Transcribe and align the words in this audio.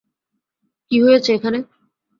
কী 0.91 0.97
হয়েছে 1.03 1.29
এখানে? 1.37 1.59